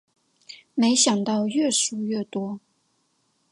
[0.73, 2.59] 没想到越输越多